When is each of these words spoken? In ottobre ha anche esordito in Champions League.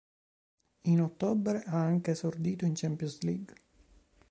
In 0.85 0.99
ottobre 0.99 1.61
ha 1.61 1.77
anche 1.79 2.09
esordito 2.09 2.65
in 2.65 2.73
Champions 2.73 3.21
League. 3.21 3.53